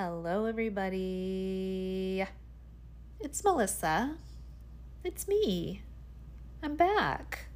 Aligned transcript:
Hello, 0.00 0.44
everybody. 0.44 2.24
It's 3.18 3.42
Melissa. 3.42 4.14
It's 5.02 5.26
me. 5.26 5.82
I'm 6.62 6.76
back. 6.76 7.46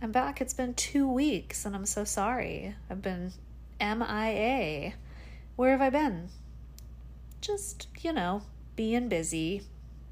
I'm 0.00 0.12
back. 0.12 0.40
It's 0.40 0.54
been 0.54 0.74
two 0.74 1.10
weeks, 1.10 1.64
and 1.64 1.74
I'm 1.74 1.86
so 1.86 2.04
sorry. 2.04 2.76
I've 2.88 3.02
been 3.02 3.32
MIA. 3.80 4.92
Where 5.56 5.72
have 5.72 5.80
I 5.80 5.90
been? 5.90 6.28
Just, 7.40 7.88
you 8.00 8.12
know, 8.12 8.42
being 8.76 9.08
busy. 9.08 9.62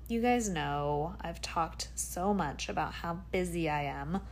You 0.08 0.20
guys 0.20 0.48
know 0.48 1.14
I've 1.20 1.40
talked 1.40 1.90
so 1.94 2.34
much 2.34 2.68
about 2.68 2.94
how 2.94 3.20
busy 3.30 3.68
I 3.68 3.84
am 3.84 4.22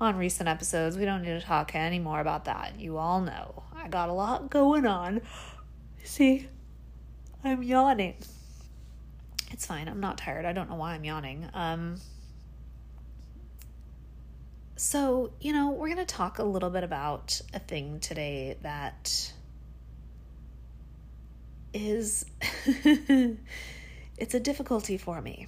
on 0.00 0.16
recent 0.16 0.48
episodes. 0.48 0.98
We 0.98 1.04
don't 1.04 1.22
need 1.22 1.38
to 1.38 1.40
talk 1.40 1.76
anymore 1.76 2.18
about 2.18 2.46
that. 2.46 2.80
You 2.80 2.96
all 2.98 3.20
know. 3.20 3.62
I 3.86 3.88
got 3.88 4.08
a 4.08 4.12
lot 4.12 4.50
going 4.50 4.84
on. 4.84 5.20
See, 6.02 6.48
I'm 7.44 7.62
yawning. 7.62 8.16
It's 9.52 9.64
fine. 9.64 9.86
I'm 9.86 10.00
not 10.00 10.18
tired. 10.18 10.44
I 10.44 10.52
don't 10.52 10.68
know 10.68 10.74
why 10.74 10.94
I'm 10.94 11.04
yawning. 11.04 11.48
Um 11.54 11.94
so, 14.74 15.30
you 15.40 15.52
know, 15.52 15.70
we're 15.70 15.86
going 15.86 16.04
to 16.04 16.04
talk 16.04 16.38
a 16.38 16.42
little 16.42 16.68
bit 16.68 16.84
about 16.84 17.40
a 17.54 17.60
thing 17.60 17.98
today 18.00 18.58
that 18.60 19.32
is 21.72 22.26
it's 22.66 24.34
a 24.34 24.40
difficulty 24.40 24.98
for 24.98 25.22
me. 25.22 25.46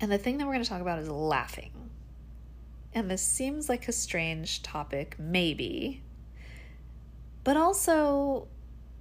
And 0.00 0.10
the 0.10 0.18
thing 0.18 0.38
that 0.38 0.46
we're 0.46 0.54
going 0.54 0.64
to 0.64 0.68
talk 0.68 0.80
about 0.80 0.98
is 0.98 1.10
laughing. 1.10 1.90
And 2.94 3.08
this 3.08 3.22
seems 3.22 3.68
like 3.68 3.86
a 3.86 3.92
strange 3.92 4.62
topic, 4.62 5.14
maybe, 5.18 6.02
but 7.50 7.56
also 7.56 8.46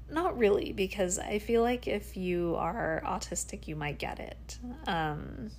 not 0.10 0.36
really, 0.36 0.74
because 0.74 1.20
I 1.20 1.38
feel 1.38 1.62
like 1.62 1.88
if 1.88 2.18
you 2.18 2.56
are 2.56 3.00
autistic, 3.06 3.68
you 3.68 3.76
might 3.76 4.00
get 4.00 4.20
it. 4.20 4.58
Um, 4.88 5.52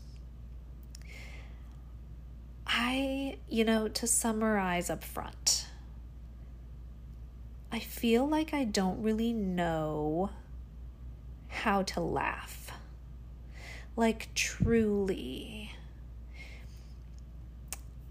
I, 2.67 3.37
you 3.49 3.65
know, 3.65 3.87
to 3.87 4.09
summarize 4.09 4.91
up 4.91 5.05
front, 5.05 5.69
I 7.71 7.79
feel 7.79 8.27
like 8.27 8.53
I 8.53 8.65
don't 8.65 9.01
really 9.01 9.33
know 9.33 10.31
how 11.47 11.83
to 11.83 12.01
laugh. 12.01 12.73
Like, 13.95 14.35
truly. 14.35 15.71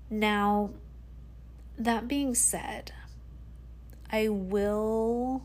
Now, 0.09 0.69
that 1.77 2.07
being 2.07 2.33
said, 2.33 2.93
I 4.11 4.29
will 4.29 5.43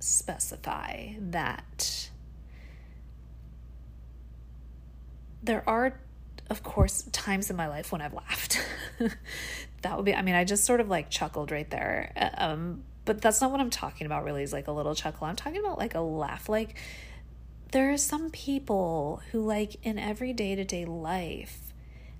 specify 0.00 1.12
that 1.18 2.10
there 5.42 5.68
are, 5.68 6.00
of 6.50 6.62
course, 6.62 7.02
times 7.12 7.50
in 7.50 7.56
my 7.56 7.68
life 7.68 7.92
when 7.92 8.00
I've 8.00 8.14
laughed. 8.14 8.60
that 9.82 9.96
would 9.96 10.04
be, 10.04 10.14
I 10.14 10.22
mean, 10.22 10.34
I 10.34 10.44
just 10.44 10.64
sort 10.64 10.80
of 10.80 10.88
like 10.88 11.10
chuckled 11.10 11.50
right 11.50 11.68
there. 11.70 12.32
Um, 12.36 12.84
but 13.04 13.20
that's 13.20 13.40
not 13.40 13.50
what 13.50 13.60
I'm 13.60 13.70
talking 13.70 14.06
about, 14.06 14.24
really, 14.24 14.42
is 14.42 14.52
like 14.52 14.68
a 14.68 14.72
little 14.72 14.94
chuckle. 14.94 15.26
I'm 15.26 15.36
talking 15.36 15.58
about 15.58 15.78
like 15.78 15.94
a 15.94 16.00
laugh. 16.00 16.48
Like, 16.48 16.76
there 17.72 17.90
are 17.92 17.96
some 17.96 18.30
people 18.30 19.22
who, 19.30 19.44
like, 19.44 19.76
in 19.82 19.98
every 19.98 20.32
day 20.32 20.54
to 20.54 20.64
day 20.64 20.84
life, 20.84 21.72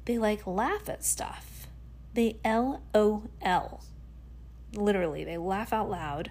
they 0.04 0.18
like 0.18 0.46
laugh 0.46 0.88
at 0.88 1.04
stuff. 1.04 1.68
They 2.14 2.38
LOL. 2.44 3.84
Literally, 4.74 5.24
they 5.24 5.36
laugh 5.36 5.72
out 5.72 5.90
loud. 5.90 6.30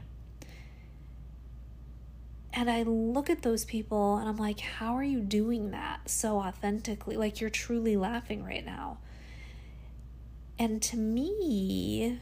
And 2.54 2.70
I 2.70 2.84
look 2.84 3.30
at 3.30 3.44
those 3.44 3.64
people 3.64 4.18
and 4.18 4.28
I'm 4.28 4.38
like, 4.38 4.60
how 4.60 4.96
are 4.96 5.04
you 5.04 5.22
doing 5.22 5.72
that 5.72 6.10
so 6.10 6.38
authentically? 6.38 7.16
Like 7.16 7.40
you're 7.40 7.50
truly 7.50 7.96
laughing 7.96 8.44
right 8.44 8.66
now. 8.66 8.98
And 10.60 10.82
to 10.84 10.98
me, 10.98 12.20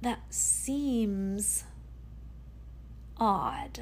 that 0.00 0.20
seems 0.32 1.64
odd. 3.18 3.80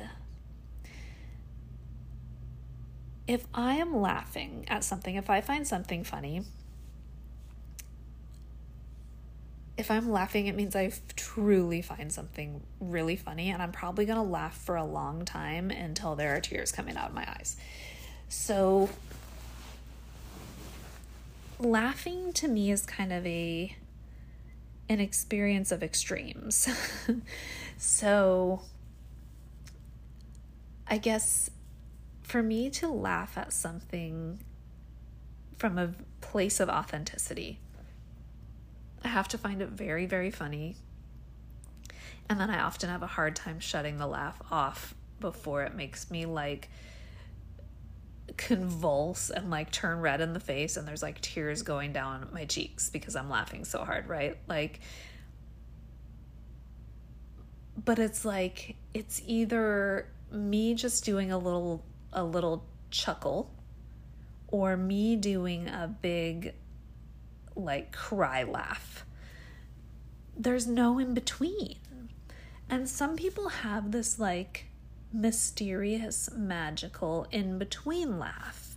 If 3.26 3.46
I 3.52 3.74
am 3.74 3.94
laughing 3.94 4.64
at 4.68 4.82
something, 4.82 5.14
if 5.14 5.28
I 5.28 5.40
find 5.42 5.66
something 5.66 6.02
funny, 6.02 6.42
if 9.78 9.92
I'm 9.92 10.10
laughing, 10.10 10.48
it 10.48 10.56
means 10.56 10.74
I 10.74 10.92
truly 11.14 11.82
find 11.82 12.12
something 12.12 12.60
really 12.80 13.14
funny, 13.14 13.50
and 13.50 13.62
I'm 13.62 13.70
probably 13.70 14.04
gonna 14.06 14.24
laugh 14.24 14.58
for 14.58 14.74
a 14.74 14.84
long 14.84 15.24
time 15.24 15.70
until 15.70 16.16
there 16.16 16.34
are 16.34 16.40
tears 16.40 16.72
coming 16.72 16.96
out 16.96 17.10
of 17.10 17.14
my 17.14 17.24
eyes. 17.38 17.56
So, 18.28 18.90
laughing 21.60 22.32
to 22.34 22.48
me 22.48 22.72
is 22.72 22.82
kind 22.82 23.12
of 23.12 23.24
a 23.24 23.76
an 24.88 25.00
experience 25.00 25.70
of 25.70 25.82
extremes. 25.82 26.68
so, 27.78 28.62
I 30.88 30.98
guess 30.98 31.50
for 32.22 32.42
me 32.42 32.68
to 32.70 32.88
laugh 32.88 33.38
at 33.38 33.52
something 33.52 34.40
from 35.56 35.78
a 35.78 35.94
place 36.20 36.58
of 36.58 36.68
authenticity, 36.68 37.60
I 39.04 39.08
have 39.08 39.28
to 39.28 39.38
find 39.38 39.62
it 39.62 39.68
very, 39.68 40.06
very 40.06 40.30
funny. 40.30 40.76
And 42.28 42.40
then 42.40 42.50
I 42.50 42.60
often 42.60 42.90
have 42.90 43.02
a 43.02 43.06
hard 43.06 43.36
time 43.36 43.60
shutting 43.60 43.96
the 43.96 44.06
laugh 44.06 44.40
off 44.50 44.94
before 45.20 45.62
it 45.62 45.74
makes 45.74 46.10
me 46.10 46.26
like 46.26 46.68
convulse 48.36 49.30
and 49.30 49.50
like 49.50 49.70
turn 49.72 50.00
red 50.00 50.20
in 50.20 50.32
the 50.32 50.40
face 50.40 50.76
and 50.76 50.86
there's 50.86 51.02
like 51.02 51.20
tears 51.20 51.62
going 51.62 51.92
down 51.92 52.28
my 52.32 52.44
cheeks 52.44 52.90
because 52.90 53.16
I'm 53.16 53.30
laughing 53.30 53.64
so 53.64 53.84
hard, 53.84 54.08
right? 54.08 54.36
Like 54.46 54.80
but 57.84 57.98
it's 57.98 58.24
like 58.24 58.76
it's 58.92 59.22
either 59.26 60.08
me 60.30 60.74
just 60.74 61.04
doing 61.04 61.32
a 61.32 61.38
little 61.38 61.84
a 62.12 62.24
little 62.24 62.64
chuckle 62.90 63.50
or 64.48 64.76
me 64.76 65.16
doing 65.16 65.68
a 65.68 65.94
big 66.00 66.54
like 67.58 67.92
cry 67.92 68.42
laugh. 68.42 69.04
There's 70.36 70.66
no 70.66 70.98
in 70.98 71.14
between. 71.14 71.76
And 72.70 72.88
some 72.88 73.16
people 73.16 73.48
have 73.48 73.92
this 73.92 74.18
like 74.18 74.66
mysterious, 75.12 76.28
magical 76.34 77.26
in 77.30 77.58
between 77.58 78.18
laugh 78.18 78.76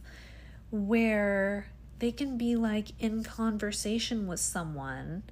where 0.69 1.67
they 1.99 2.11
can 2.11 2.37
be 2.37 2.55
like 2.55 2.91
in 2.99 3.23
conversation 3.23 4.25
with 4.27 4.39
someone 4.39 5.23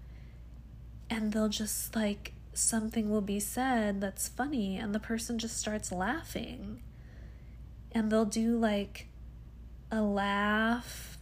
and 1.10 1.32
they'll 1.32 1.50
just 1.50 1.96
like 1.96 2.34
something 2.54 3.10
will 3.10 3.22
be 3.22 3.40
said 3.40 4.02
that's 4.02 4.28
funny 4.28 4.78
and 4.78 4.94
the 4.94 5.00
person 5.00 5.40
just 5.40 5.58
starts 5.58 5.92
laughing 5.92 6.82
and 7.94 8.12
they'll 8.12 8.26
do 8.26 8.58
like 8.58 9.08
a 9.92 10.02
laugh 10.02 11.19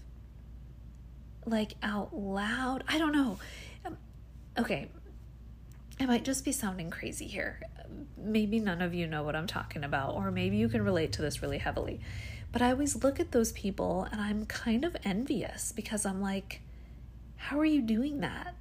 like 1.47 1.75
out 1.81 2.15
loud. 2.15 2.83
I 2.87 2.97
don't 2.97 3.13
know. 3.13 3.39
Um, 3.85 3.97
okay, 4.57 4.89
I 5.99 6.05
might 6.05 6.23
just 6.23 6.45
be 6.45 6.51
sounding 6.51 6.89
crazy 6.89 7.25
here. 7.25 7.61
Maybe 8.17 8.59
none 8.59 8.81
of 8.81 8.93
you 8.93 9.07
know 9.07 9.23
what 9.23 9.35
I'm 9.35 9.47
talking 9.47 9.83
about, 9.83 10.15
or 10.15 10.29
maybe 10.29 10.57
you 10.57 10.69
can 10.69 10.83
relate 10.83 11.13
to 11.13 11.21
this 11.21 11.41
really 11.41 11.57
heavily. 11.57 12.01
But 12.51 12.61
I 12.61 12.71
always 12.71 13.03
look 13.03 13.19
at 13.19 13.31
those 13.31 13.51
people 13.53 14.07
and 14.11 14.21
I'm 14.21 14.45
kind 14.45 14.85
of 14.85 14.95
envious 15.03 15.71
because 15.71 16.05
I'm 16.05 16.21
like, 16.21 16.61
how 17.35 17.59
are 17.59 17.65
you 17.65 17.81
doing 17.81 18.19
that? 18.19 18.55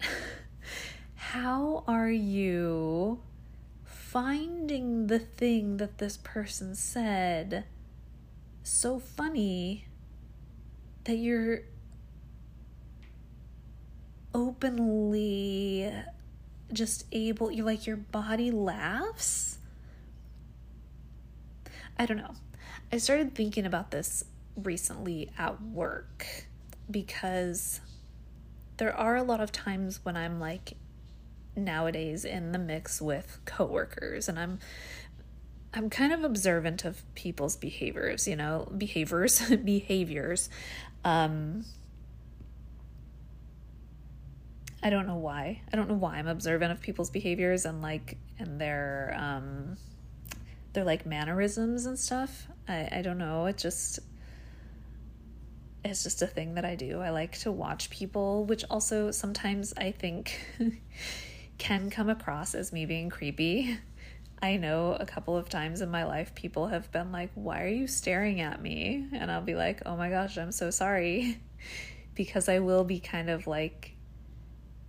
how 1.14 1.84
are 1.86 2.10
you 2.10 3.20
finding 3.84 5.06
the 5.06 5.18
thing 5.18 5.76
that 5.78 5.98
this 5.98 6.16
person 6.16 6.74
said 6.74 7.64
so 8.62 8.98
funny 8.98 9.86
that 11.04 11.16
you're 11.16 11.60
openly 14.36 15.90
just 16.72 17.06
able 17.10 17.50
you 17.50 17.64
like 17.64 17.86
your 17.86 17.96
body 17.96 18.50
laughs 18.50 19.58
i 21.98 22.04
don't 22.04 22.18
know 22.18 22.34
i 22.92 22.98
started 22.98 23.34
thinking 23.34 23.64
about 23.64 23.90
this 23.90 24.24
recently 24.56 25.30
at 25.38 25.62
work 25.62 26.26
because 26.90 27.80
there 28.76 28.94
are 28.94 29.16
a 29.16 29.22
lot 29.22 29.40
of 29.40 29.50
times 29.50 30.00
when 30.04 30.16
i'm 30.16 30.38
like 30.38 30.74
nowadays 31.56 32.24
in 32.24 32.52
the 32.52 32.58
mix 32.58 33.00
with 33.00 33.38
coworkers 33.44 34.28
and 34.28 34.38
I'm 34.38 34.58
I'm 35.74 35.90
kind 35.90 36.12
of 36.12 36.24
observant 36.24 36.86
of 36.86 37.02
people's 37.14 37.54
behaviors, 37.54 38.26
you 38.26 38.34
know, 38.36 38.66
behaviors, 38.78 39.42
behaviors. 39.64 40.48
Um 41.04 41.64
I 44.86 44.90
don't 44.90 45.08
know 45.08 45.16
why. 45.16 45.62
I 45.72 45.74
don't 45.74 45.88
know 45.88 45.96
why 45.96 46.16
I'm 46.16 46.28
observant 46.28 46.70
of 46.70 46.80
people's 46.80 47.10
behaviors 47.10 47.64
and 47.64 47.82
like 47.82 48.18
and 48.38 48.60
their 48.60 49.16
um 49.18 49.76
their 50.74 50.84
like 50.84 51.04
mannerisms 51.04 51.86
and 51.86 51.98
stuff. 51.98 52.46
I 52.68 52.88
I 52.92 53.02
don't 53.02 53.18
know. 53.18 53.46
It 53.46 53.58
just 53.58 53.98
it's 55.84 56.04
just 56.04 56.22
a 56.22 56.26
thing 56.28 56.54
that 56.54 56.64
I 56.64 56.76
do. 56.76 57.00
I 57.00 57.10
like 57.10 57.36
to 57.38 57.50
watch 57.50 57.90
people, 57.90 58.44
which 58.44 58.64
also 58.70 59.10
sometimes 59.10 59.74
I 59.76 59.90
think 59.90 60.38
can 61.58 61.90
come 61.90 62.08
across 62.08 62.54
as 62.54 62.72
me 62.72 62.86
being 62.86 63.10
creepy. 63.10 63.76
I 64.40 64.56
know 64.56 64.96
a 65.00 65.04
couple 65.04 65.36
of 65.36 65.48
times 65.48 65.80
in 65.80 65.90
my 65.90 66.04
life 66.04 66.32
people 66.36 66.68
have 66.68 66.92
been 66.92 67.10
like, 67.10 67.32
Why 67.34 67.64
are 67.64 67.68
you 67.68 67.88
staring 67.88 68.40
at 68.40 68.62
me? 68.62 69.08
And 69.12 69.32
I'll 69.32 69.42
be 69.42 69.56
like, 69.56 69.82
Oh 69.84 69.96
my 69.96 70.10
gosh, 70.10 70.38
I'm 70.38 70.52
so 70.52 70.70
sorry. 70.70 71.40
because 72.14 72.48
I 72.48 72.60
will 72.60 72.84
be 72.84 73.00
kind 73.00 73.28
of 73.28 73.48
like 73.48 73.95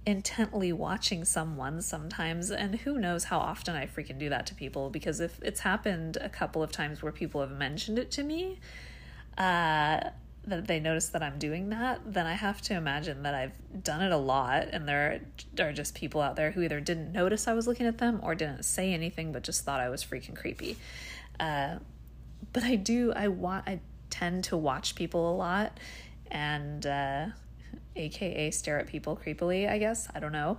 intently 0.07 0.71
watching 0.71 1.25
someone 1.25 1.81
sometimes. 1.81 2.49
And 2.49 2.75
who 2.75 2.97
knows 2.97 3.25
how 3.25 3.39
often 3.39 3.75
I 3.75 3.85
freaking 3.85 4.17
do 4.17 4.29
that 4.29 4.47
to 4.47 4.55
people 4.55 4.89
because 4.89 5.19
if 5.19 5.37
it's 5.43 5.59
happened 5.59 6.17
a 6.21 6.29
couple 6.29 6.63
of 6.63 6.71
times 6.71 7.03
where 7.03 7.11
people 7.11 7.41
have 7.41 7.51
mentioned 7.51 7.99
it 7.99 8.09
to 8.11 8.23
me, 8.23 8.59
uh, 9.37 10.09
that 10.45 10.65
they 10.65 10.79
notice 10.79 11.09
that 11.09 11.21
I'm 11.21 11.37
doing 11.37 11.69
that, 11.69 11.99
then 12.05 12.25
I 12.25 12.35
have 12.35 12.61
to 12.61 12.73
imagine 12.73 13.23
that 13.23 13.35
I've 13.35 13.83
done 13.83 14.01
it 14.01 14.13
a 14.13 14.17
lot 14.17 14.69
and 14.71 14.87
there 14.87 15.19
are 15.59 15.73
just 15.73 15.93
people 15.93 16.21
out 16.21 16.37
there 16.37 16.51
who 16.51 16.61
either 16.61 16.79
didn't 16.79 17.11
notice 17.11 17.45
I 17.45 17.53
was 17.53 17.67
looking 17.67 17.85
at 17.85 17.97
them 17.97 18.21
or 18.23 18.33
didn't 18.33 18.63
say 18.63 18.93
anything 18.93 19.33
but 19.33 19.43
just 19.43 19.65
thought 19.65 19.81
I 19.81 19.89
was 19.89 20.05
freaking 20.05 20.37
creepy. 20.37 20.77
Uh, 21.37 21.79
but 22.53 22.63
I 22.63 22.77
do, 22.77 23.11
I 23.13 23.27
want, 23.27 23.67
I 23.67 23.81
tend 24.09 24.45
to 24.45 24.55
watch 24.55 24.95
people 24.95 25.29
a 25.29 25.35
lot 25.35 25.77
and, 26.31 26.85
uh, 26.85 27.25
aka 27.95 28.51
stare 28.51 28.79
at 28.79 28.87
people 28.87 29.17
creepily, 29.17 29.69
I 29.69 29.77
guess. 29.77 30.07
I 30.13 30.19
don't 30.19 30.31
know. 30.31 30.57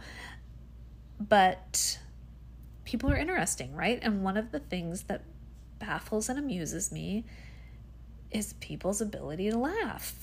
But 1.21 1.99
people 2.85 3.11
are 3.11 3.17
interesting, 3.17 3.75
right? 3.75 3.99
And 4.03 4.23
one 4.23 4.37
of 4.37 4.53
the 4.53 4.61
things 4.61 5.05
that 5.05 5.23
baffles 5.79 6.29
and 6.29 6.39
amuses 6.39 6.91
me 6.93 7.25
is 8.31 8.55
people's 8.55 9.01
ability 9.01 9.51
to 9.51 9.59
laugh. 9.59 10.15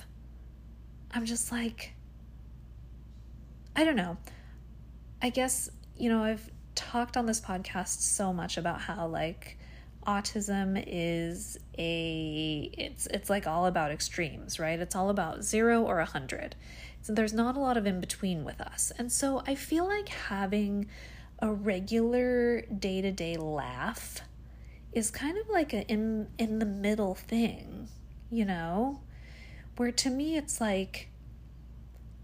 I'm 1.12 1.26
just 1.26 1.52
like, 1.52 1.94
I 3.76 3.84
don't 3.84 3.96
know. 3.96 4.18
I 5.22 5.30
guess, 5.30 5.70
you 5.98 6.10
know, 6.10 6.24
I've 6.24 6.50
talked 6.76 7.18
on 7.18 7.26
this 7.26 7.42
podcast 7.42 8.02
so 8.02 8.34
much 8.34 8.58
about 8.58 8.82
how 8.82 9.08
like 9.08 9.58
autism 10.06 10.84
is 10.86 11.57
a 11.78 12.69
it's 12.78 13.07
it's 13.07 13.30
like 13.30 13.48
all 13.48 13.66
about 13.66 13.92
extremes, 13.92 14.60
right? 14.60 14.80
It's 14.80 14.96
all 14.96 15.10
about 15.10 15.44
0 15.44 15.81
or 15.84 15.96
a 16.00 16.04
100. 16.04 16.56
So 17.02 17.13
there's 17.13 17.34
not 17.34 17.56
a 17.56 17.60
lot 17.60 17.78
of 17.78 17.86
in 17.86 18.00
between 18.00 18.44
with 18.44 18.60
us. 18.62 18.92
And 18.98 19.12
so 19.12 19.44
I 19.46 19.56
feel 19.56 19.86
like 19.86 20.10
having 20.10 20.88
a 21.40 21.52
regular 21.52 22.62
day-to-day 22.62 23.38
laugh 23.38 24.22
is 24.94 25.12
kind 25.12 25.38
of 25.38 25.50
like 25.50 25.74
a 25.74 25.86
in 25.88 26.28
in 26.38 26.60
the 26.60 26.66
middle 26.66 27.16
thing, 27.16 27.90
you 28.31 28.46
know? 28.46 29.01
Where 29.78 29.92
to 29.92 30.10
me 30.10 30.38
it's 30.38 30.62
like 30.62 31.10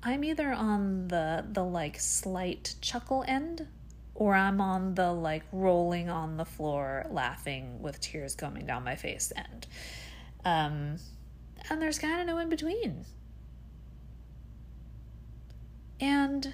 I'm 0.04 0.24
either 0.24 0.52
on 0.52 1.10
the 1.10 1.46
the 1.52 1.64
like 1.64 2.00
slight 2.00 2.76
chuckle 2.82 3.24
end 3.28 3.68
or 4.22 4.36
I'm 4.36 4.62
on 4.62 4.94
the 4.94 5.12
like 5.12 5.42
rolling 5.52 6.08
on 6.08 6.38
the 6.38 6.46
floor 6.46 7.08
laughing 7.10 7.82
with 7.82 8.00
tears 8.00 8.36
coming 8.36 8.68
down 8.68 8.84
my 8.84 8.96
face 8.96 9.34
end. 9.36 9.66
Um 10.46 10.98
and 11.68 11.82
there's 11.82 11.98
kind 11.98 12.22
of 12.22 12.28
no 12.28 12.38
in 12.38 12.48
between. 12.48 13.04
And 16.00 16.54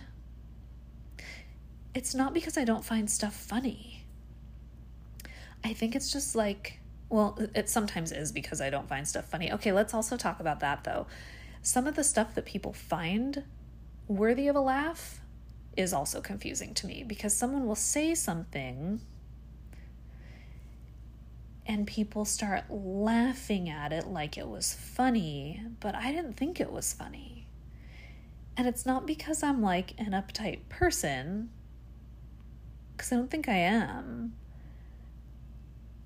it's 1.94 2.16
not 2.16 2.34
because 2.34 2.58
I 2.58 2.64
don't 2.64 2.86
find 2.86 3.12
stuff 3.12 3.36
funny. 3.36 4.06
I 5.62 5.74
think 5.74 5.94
it's 5.94 6.14
just 6.14 6.38
like, 6.38 6.80
well, 7.10 7.38
it 7.54 7.70
sometimes 7.70 8.14
is 8.14 8.32
because 8.32 8.62
I 8.62 8.70
don't 8.70 8.88
find 8.88 9.06
stuff 9.06 9.26
funny. 9.26 9.52
Okay, 9.52 9.74
let's 9.74 9.94
also 9.94 10.16
talk 10.16 10.40
about 10.40 10.62
that 10.62 10.86
though. 10.86 11.06
Some 11.62 11.86
of 11.86 11.98
the 11.98 12.06
stuff 12.06 12.34
that 12.36 12.46
people 12.46 12.72
find 12.72 13.44
worthy 14.08 14.48
of 14.48 14.56
a 14.56 14.62
laugh 14.62 15.20
is 15.78 15.94
also 15.94 16.20
confusing 16.20 16.74
to 16.74 16.88
me 16.88 17.04
because 17.08 17.34
someone 17.34 17.66
will 17.68 17.76
say 17.76 18.16
something 18.16 19.00
and 21.68 21.86
people 21.86 22.26
start 22.26 22.64
laughing 22.70 23.70
at 23.70 23.94
it 23.94 24.08
like 24.08 24.38
it 24.38 24.48
was 24.48 24.74
funny, 24.74 25.62
but 25.80 25.94
I 25.94 26.12
didn't 26.12 26.34
think 26.34 26.60
it 26.60 26.72
was 26.72 26.94
funny. 26.94 27.46
And 28.56 28.68
it's 28.68 28.86
not 28.86 29.06
because 29.06 29.44
I'm 29.44 29.62
like 29.62 29.94
an 30.00 30.12
uptight 30.12 30.62
person, 30.70 31.50
because 32.96 33.12
I 33.12 33.18
don't 33.18 33.30
think 33.30 33.48
I 33.48 33.58
am. 33.58 34.34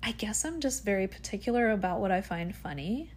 I 0.02 0.12
guess 0.12 0.44
I'm 0.44 0.60
just 0.60 0.84
very 0.84 1.06
particular 1.06 1.70
about 1.70 2.00
what 2.00 2.10
I 2.10 2.20
find 2.20 2.54
funny. 2.54 3.12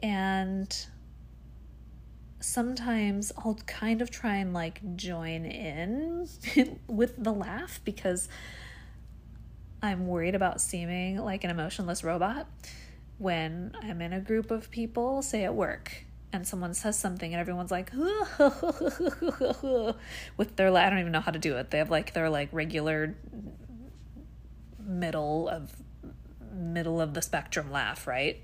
And 0.00 0.76
sometimes 2.40 3.32
I'll 3.38 3.58
kind 3.66 4.02
of 4.02 4.10
try 4.10 4.36
and 4.36 4.52
like 4.52 4.96
join 4.96 5.44
in 5.44 6.28
with 6.86 7.22
the 7.22 7.32
laugh 7.32 7.80
because 7.84 8.28
I'm 9.82 10.06
worried 10.06 10.34
about 10.34 10.60
seeming 10.60 11.18
like 11.18 11.44
an 11.44 11.50
emotionless 11.50 12.02
robot 12.02 12.46
when 13.18 13.72
I'm 13.82 14.00
in 14.00 14.12
a 14.12 14.20
group 14.20 14.50
of 14.50 14.70
people, 14.70 15.22
say 15.22 15.44
at 15.44 15.54
work, 15.54 16.04
and 16.32 16.46
someone 16.46 16.74
says 16.74 16.98
something 16.98 17.32
and 17.32 17.40
everyone's 17.40 17.70
like 17.70 17.90
with 20.36 20.56
their 20.56 20.76
I 20.76 20.90
don't 20.90 20.98
even 20.98 21.12
know 21.12 21.20
how 21.20 21.32
to 21.32 21.38
do 21.38 21.56
it. 21.56 21.70
They 21.70 21.78
have 21.78 21.90
like 21.90 22.12
their 22.12 22.30
like 22.30 22.48
regular 22.52 23.16
middle 24.78 25.48
of 25.48 25.72
middle 26.52 27.00
of 27.00 27.14
the 27.14 27.22
spectrum 27.22 27.70
laugh, 27.70 28.06
right? 28.06 28.42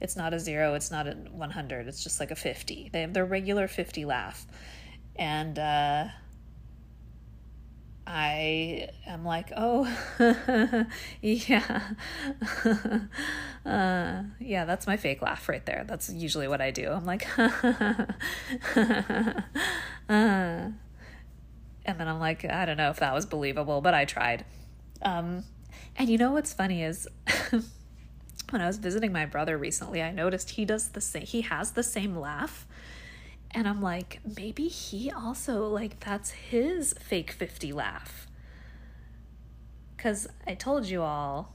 It's 0.00 0.16
not 0.16 0.34
a 0.34 0.40
zero, 0.40 0.74
it's 0.74 0.90
not 0.90 1.06
a 1.06 1.12
100, 1.12 1.88
it's 1.88 2.02
just 2.02 2.20
like 2.20 2.30
a 2.30 2.36
50. 2.36 2.90
They 2.92 3.00
have 3.00 3.14
their 3.14 3.24
regular 3.24 3.68
50 3.68 4.04
laugh. 4.04 4.46
And 5.16 5.58
uh, 5.58 6.08
I 8.06 8.88
am 9.06 9.24
like, 9.24 9.52
oh, 9.56 9.84
yeah. 11.22 11.82
uh, 13.66 14.22
yeah, 14.38 14.64
that's 14.64 14.86
my 14.86 14.96
fake 14.96 15.22
laugh 15.22 15.48
right 15.48 15.64
there. 15.66 15.84
That's 15.88 16.08
usually 16.10 16.46
what 16.46 16.60
I 16.60 16.70
do. 16.70 16.90
I'm 16.90 17.04
like, 17.04 17.26
uh, 17.38 18.06
and 20.08 20.74
then 21.84 22.08
I'm 22.08 22.20
like, 22.20 22.44
I 22.44 22.64
don't 22.64 22.76
know 22.76 22.90
if 22.90 23.00
that 23.00 23.12
was 23.12 23.26
believable, 23.26 23.80
but 23.80 23.94
I 23.94 24.04
tried. 24.04 24.44
Um, 25.02 25.42
and 25.96 26.08
you 26.08 26.18
know 26.18 26.32
what's 26.32 26.52
funny 26.52 26.82
is 26.82 27.08
when 28.50 28.62
I 28.62 28.66
was 28.66 28.78
visiting 28.78 29.12
my 29.12 29.26
brother 29.26 29.56
recently, 29.56 30.02
I 30.02 30.12
noticed 30.12 30.50
he 30.50 30.64
does 30.64 30.88
the 30.88 31.00
same, 31.00 31.22
he 31.22 31.42
has 31.42 31.72
the 31.72 31.82
same 31.82 32.16
laugh. 32.16 32.66
And 33.52 33.66
I'm 33.66 33.80
like, 33.80 34.20
maybe 34.36 34.68
he 34.68 35.10
also, 35.10 35.66
like, 35.66 36.00
that's 36.00 36.30
his 36.30 36.94
fake 37.00 37.30
50 37.30 37.72
laugh. 37.72 38.26
Because 39.96 40.28
I 40.46 40.54
told 40.54 40.86
you 40.86 41.02
all, 41.02 41.54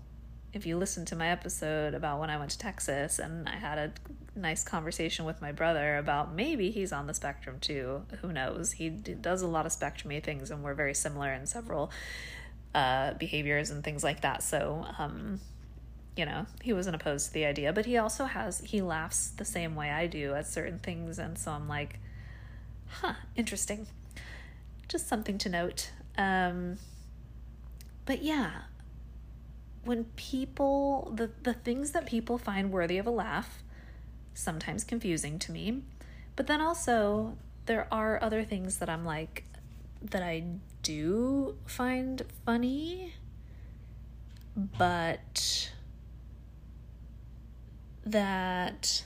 if 0.53 0.65
you 0.65 0.77
listened 0.77 1.07
to 1.07 1.15
my 1.15 1.27
episode 1.27 1.93
about 1.93 2.19
when 2.19 2.29
I 2.29 2.37
went 2.37 2.51
to 2.51 2.57
Texas 2.57 3.19
and 3.19 3.47
I 3.47 3.55
had 3.55 3.77
a 3.77 3.93
nice 4.35 4.63
conversation 4.63 5.25
with 5.25 5.41
my 5.41 5.51
brother 5.51 5.97
about 5.97 6.33
maybe 6.33 6.71
he's 6.71 6.91
on 6.91 7.07
the 7.07 7.13
spectrum 7.13 7.57
too. 7.61 8.03
Who 8.21 8.33
knows? 8.33 8.73
He 8.73 8.89
does 8.89 9.41
a 9.41 9.47
lot 9.47 9.65
of 9.65 9.71
spectrumy 9.71 10.21
things 10.21 10.51
and 10.51 10.63
we're 10.63 10.73
very 10.73 10.93
similar 10.93 11.31
in 11.31 11.45
several 11.45 11.91
uh, 12.73 13.13
behaviors 13.13 13.69
and 13.69 13.83
things 13.83 14.03
like 14.03 14.21
that. 14.21 14.43
So, 14.43 14.85
um, 14.97 15.39
you 16.15 16.25
know, 16.25 16.45
he 16.61 16.73
wasn't 16.73 16.95
opposed 16.95 17.27
to 17.27 17.33
the 17.33 17.45
idea, 17.45 17.73
but 17.73 17.85
he 17.85 17.97
also 17.97 18.25
has, 18.25 18.59
he 18.61 18.81
laughs 18.81 19.29
the 19.29 19.45
same 19.45 19.75
way 19.75 19.89
I 19.89 20.07
do 20.07 20.33
at 20.33 20.47
certain 20.47 20.79
things. 20.79 21.19
And 21.19 21.37
so 21.37 21.51
I'm 21.51 21.67
like, 21.67 21.99
huh, 22.87 23.13
interesting. 23.35 23.87
Just 24.87 25.07
something 25.07 25.37
to 25.39 25.49
note. 25.49 25.91
Um, 26.17 26.77
but 28.05 28.21
yeah, 28.23 28.51
when 29.83 30.05
people, 30.15 31.11
the, 31.15 31.31
the 31.43 31.53
things 31.53 31.91
that 31.91 32.05
people 32.05 32.37
find 32.37 32.71
worthy 32.71 32.97
of 32.97 33.07
a 33.07 33.11
laugh, 33.11 33.63
sometimes 34.33 34.83
confusing 34.83 35.39
to 35.39 35.51
me. 35.51 35.83
But 36.35 36.47
then 36.47 36.61
also, 36.61 37.37
there 37.65 37.87
are 37.91 38.21
other 38.21 38.43
things 38.43 38.77
that 38.77 38.89
I'm 38.89 39.05
like, 39.05 39.43
that 40.01 40.23
I 40.23 40.43
do 40.83 41.55
find 41.65 42.21
funny, 42.45 43.13
but 44.55 45.69
that 48.05 49.03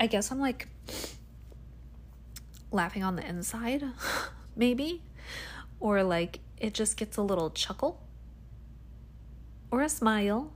I 0.00 0.06
guess 0.08 0.32
I'm 0.32 0.40
like 0.40 0.66
laughing 2.72 3.04
on 3.04 3.14
the 3.14 3.24
inside, 3.24 3.84
maybe, 4.56 5.02
or 5.78 6.02
like 6.02 6.40
it 6.58 6.74
just 6.74 6.96
gets 6.96 7.16
a 7.16 7.22
little 7.22 7.50
chuckle 7.50 8.00
or 9.70 9.80
a 9.82 9.88
smile. 9.88 10.52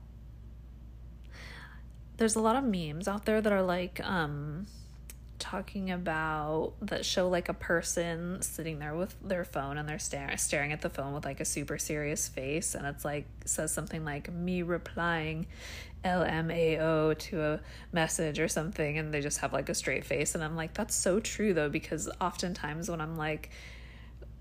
There's 2.17 2.35
a 2.35 2.41
lot 2.41 2.55
of 2.55 2.63
memes 2.63 3.07
out 3.07 3.25
there 3.25 3.41
that 3.41 3.53
are 3.53 3.61
like 3.61 4.01
um 4.03 4.65
talking 5.39 5.91
about 5.91 6.73
that 6.81 7.05
show 7.05 7.29
like 7.29 7.49
a 7.49 7.53
person 7.53 8.41
sitting 8.41 8.79
there 8.79 8.95
with 8.95 9.15
their 9.23 9.45
phone 9.45 9.77
and 9.77 9.87
they're 9.87 9.99
staring 9.99 10.35
staring 10.37 10.71
at 10.71 10.81
the 10.81 10.89
phone 10.89 11.13
with 11.13 11.25
like 11.25 11.39
a 11.39 11.45
super 11.45 11.77
serious 11.77 12.27
face 12.27 12.75
and 12.75 12.85
it's 12.85 13.05
like 13.05 13.25
says 13.45 13.71
something 13.71 14.03
like 14.03 14.31
me 14.31 14.63
replying 14.63 15.45
LMAO 16.03 17.17
to 17.17 17.43
a 17.43 17.59
message 17.91 18.39
or 18.39 18.47
something 18.47 18.97
and 18.97 19.13
they 19.13 19.21
just 19.21 19.39
have 19.39 19.53
like 19.53 19.69
a 19.69 19.73
straight 19.73 20.05
face 20.05 20.35
and 20.35 20.43
I'm 20.43 20.55
like 20.55 20.73
that's 20.73 20.95
so 20.95 21.19
true 21.19 21.53
though 21.53 21.69
because 21.69 22.09
oftentimes 22.19 22.89
when 22.89 23.01
I'm 23.01 23.15
like 23.15 23.51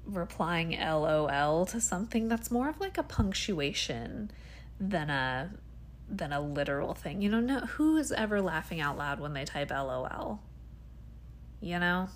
replying 0.07 0.79
LOL 0.79 1.67
to 1.67 1.81
something 1.81 2.29
that's 2.29 2.51
more 2.51 2.69
of 2.69 2.81
like 2.81 2.97
a 2.97 3.03
punctuation 3.03 4.31
than 4.79 5.11
a 5.11 5.51
than 6.09 6.33
a 6.33 6.41
literal 6.41 6.95
thing. 6.95 7.21
You 7.21 7.31
know, 7.31 7.41
no 7.41 7.61
who 7.61 7.97
is 7.97 8.13
ever 8.13 8.41
laughing 8.41 8.81
out 8.81 8.97
loud 8.97 9.21
when 9.21 9.33
they 9.33 9.45
type 9.45 9.71
LOL? 9.71 10.41
You 11.61 11.79
know? 11.79 12.09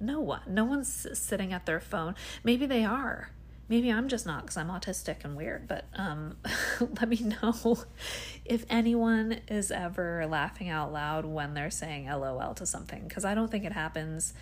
No 0.00 0.20
one. 0.20 0.42
No 0.46 0.64
one's 0.64 1.06
sitting 1.18 1.52
at 1.52 1.66
their 1.66 1.80
phone. 1.80 2.14
Maybe 2.44 2.66
they 2.66 2.84
are. 2.84 3.30
Maybe 3.68 3.92
I'm 3.92 4.08
just 4.08 4.24
not 4.24 4.42
because 4.42 4.56
I'm 4.56 4.68
autistic 4.68 5.24
and 5.24 5.36
weird, 5.36 5.68
but 5.68 5.84
um, 5.94 6.38
let 6.80 7.08
me 7.08 7.34
know 7.42 7.78
if 8.44 8.64
anyone 8.70 9.40
is 9.48 9.70
ever 9.70 10.26
laughing 10.26 10.70
out 10.70 10.92
loud 10.92 11.26
when 11.26 11.52
they're 11.52 11.70
saying 11.70 12.06
LOL 12.06 12.54
to 12.54 12.64
something 12.64 13.06
because 13.06 13.26
I 13.26 13.34
don't 13.34 13.50
think 13.50 13.64
it 13.64 13.72
happens. 13.72 14.32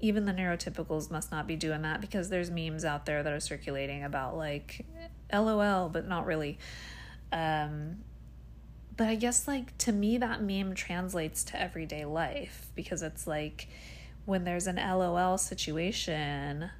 Even 0.00 0.24
the 0.24 0.32
neurotypicals 0.32 1.12
must 1.12 1.30
not 1.30 1.46
be 1.46 1.54
doing 1.54 1.82
that 1.82 2.00
because 2.00 2.28
there's 2.28 2.50
memes 2.50 2.84
out 2.84 3.06
there 3.06 3.22
that 3.22 3.32
are 3.32 3.38
circulating 3.38 4.02
about 4.02 4.36
like 4.36 4.84
LOL, 5.32 5.88
but 5.88 6.08
not 6.08 6.26
really. 6.26 6.58
Um, 7.30 7.98
but 9.02 9.08
I 9.08 9.16
guess 9.16 9.48
like 9.48 9.76
to 9.78 9.90
me 9.90 10.16
that 10.18 10.44
meme 10.44 10.76
translates 10.76 11.42
to 11.42 11.60
everyday 11.60 12.04
life 12.04 12.68
because 12.76 13.02
it's 13.02 13.26
like 13.26 13.66
when 14.26 14.44
there's 14.44 14.68
an 14.68 14.76
LOL 14.76 15.38
situation, 15.38 16.70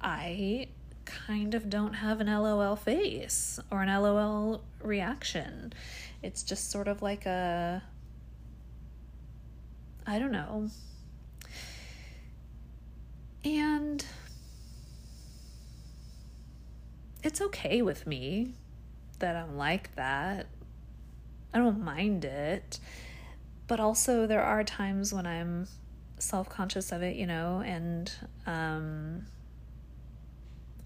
I 0.00 0.68
kind 1.04 1.52
of 1.52 1.68
don't 1.68 1.92
have 1.92 2.22
an 2.22 2.28
LOL 2.28 2.74
face 2.74 3.60
or 3.70 3.82
an 3.82 3.88
LOL 3.88 4.64
reaction. 4.80 5.74
It's 6.22 6.42
just 6.42 6.70
sort 6.70 6.88
of 6.88 7.02
like 7.02 7.26
a 7.26 7.82
I 10.06 10.18
don't 10.18 10.32
know. 10.32 10.70
And 13.44 14.02
it's 17.22 17.42
okay 17.42 17.82
with 17.82 18.06
me 18.06 18.54
that 19.18 19.36
I'm 19.36 19.58
like 19.58 19.94
that. 19.96 20.46
I 21.54 21.58
don't 21.58 21.82
mind 21.82 22.24
it. 22.24 22.80
But 23.66 23.80
also, 23.80 24.26
there 24.26 24.42
are 24.42 24.62
times 24.64 25.14
when 25.14 25.26
I'm 25.26 25.68
self 26.18 26.48
conscious 26.50 26.92
of 26.92 27.02
it, 27.02 27.16
you 27.16 27.26
know, 27.26 27.62
and 27.64 28.12
um, 28.46 29.26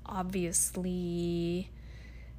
obviously 0.06 1.70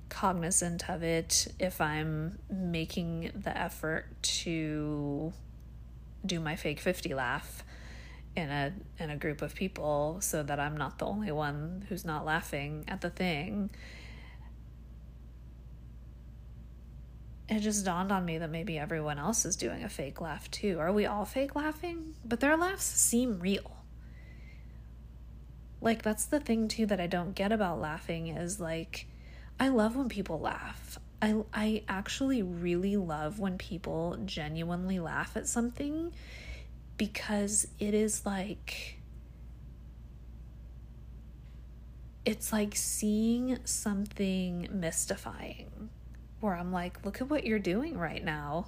cognizant 0.10 0.90
of 0.90 1.04
it 1.04 1.48
if 1.60 1.80
I'm 1.80 2.40
making 2.50 3.32
the 3.36 3.56
effort 3.56 4.08
to 4.22 5.34
do 6.26 6.40
my 6.40 6.56
fake 6.56 6.80
50 6.80 7.14
laugh 7.14 7.64
in 8.36 8.50
a 8.50 8.74
in 8.98 9.10
a 9.10 9.16
group 9.16 9.42
of 9.42 9.56
people 9.56 10.18
so 10.20 10.44
that 10.44 10.60
I'm 10.60 10.76
not 10.78 11.00
the 11.00 11.06
only 11.06 11.32
one 11.32 11.86
who's 11.90 12.06
not 12.06 12.26
laughing 12.26 12.86
at 12.88 13.02
the 13.02 13.10
thing. 13.10 13.70
It 17.50 17.62
just 17.62 17.84
dawned 17.84 18.12
on 18.12 18.26
me 18.26 18.38
that 18.38 18.52
maybe 18.52 18.78
everyone 18.78 19.18
else 19.18 19.44
is 19.44 19.56
doing 19.56 19.84
a 19.84 19.90
fake 19.90 20.22
laugh 20.22 20.50
too. 20.52 20.78
Are 20.80 20.94
we 20.94 21.08
all 21.08 21.26
fake 21.26 21.56
laughing? 21.56 22.14
But 22.24 22.40
their 22.40 22.56
laughs 22.56 22.86
seem 22.86 23.40
real. 23.40 23.78
Like 25.82 26.04
that's 26.04 26.26
the 26.26 26.40
thing 26.40 26.68
too 26.68 26.86
that 26.86 27.00
I 27.00 27.08
don't 27.08 27.34
get 27.34 27.52
about 27.52 27.80
laughing 27.80 28.28
is 28.28 28.60
like 28.60 29.08
I 29.60 29.70
love 29.70 29.96
when 29.96 30.10
people 30.10 30.40
laugh. 30.40 31.00
I 31.22 31.42
I 31.52 31.84
actually 31.88 32.44
really 32.44 32.98
love 32.98 33.40
when 33.40 33.58
people 33.58 34.18
genuinely 34.26 35.00
laugh 35.00 35.36
at 35.36 35.48
something 35.48 36.14
because 36.98 37.68
it 37.80 37.96
is 37.96 38.26
like 38.26 39.00
it's 42.26 42.54
like 42.54 42.76
seeing 42.76 43.58
something 43.64 44.68
mystifying 44.72 45.90
where 46.40 46.56
I'm 46.56 46.72
like, 46.72 47.06
look 47.06 47.22
at 47.22 47.30
what 47.30 47.46
you're 47.46 47.60
doing 47.60 47.98
right 47.98 48.24
now. 48.24 48.68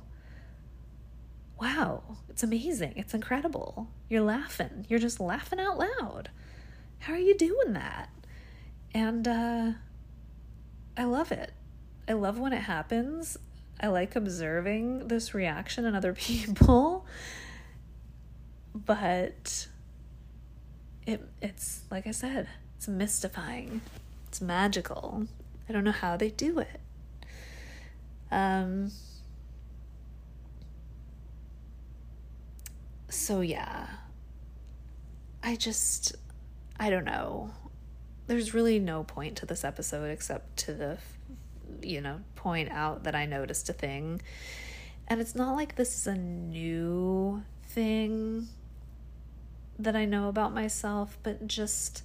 Wow, 1.60 2.18
it's 2.30 2.44
amazing. 2.44 2.94
It's 2.96 3.14
incredible. 3.14 3.88
You're 4.10 4.24
laughing. 4.24 4.86
You're 4.90 5.00
just 5.00 5.20
laughing 5.20 5.60
out 5.60 5.78
loud. 5.78 6.30
How 7.00 7.14
are 7.14 7.20
you 7.20 7.38
doing 7.38 7.74
that? 7.74 8.10
And 8.94 9.28
uh, 9.28 9.72
I 10.98 11.04
love 11.04 11.32
it. 11.32 11.54
I 12.08 12.14
love 12.14 12.40
when 12.40 12.52
it 12.52 12.64
happens. 12.64 13.38
I 13.80 13.88
like 13.88 14.16
observing 14.16 15.08
this 15.08 15.34
reaction 15.34 15.86
in 15.86 15.96
other 15.96 16.14
people. 16.16 17.06
But 18.74 19.68
it 21.06 21.22
it's 21.42 21.82
like 21.90 22.08
I 22.08 22.12
said, 22.12 22.48
it's 22.78 22.88
mystifying. 22.88 23.82
It's 24.28 24.42
magical. 24.42 25.28
I 25.68 25.74
don't 25.74 25.84
know 25.84 25.92
how 25.92 26.18
they 26.18 26.30
do 26.30 26.60
it. 26.60 26.81
Um, 28.32 28.92
so, 33.10 33.42
yeah, 33.42 33.88
I 35.44 35.56
just, 35.56 36.16
I 36.80 36.90
don't 36.90 37.06
know. 37.06 37.52
There's 38.28 38.54
really 38.54 38.80
no 38.80 39.04
point 39.04 39.36
to 39.38 39.46
this 39.46 39.64
episode 39.64 40.12
except 40.12 40.58
to 40.58 40.74
the, 40.74 40.98
you 41.82 42.00
know, 42.00 42.22
point 42.36 42.72
out 42.72 43.04
that 43.04 43.16
I 43.16 43.26
noticed 43.26 43.70
a 43.70 43.74
thing. 43.74 44.22
And 45.08 45.20
it's 45.20 45.36
not 45.36 45.56
like 45.56 45.76
this 45.76 45.98
is 45.98 46.08
a 46.08 46.16
new 46.16 47.44
thing 47.64 48.48
that 49.78 49.96
I 49.96 50.06
know 50.06 50.30
about 50.30 50.54
myself, 50.54 51.18
but 51.24 51.48
just 51.48 52.04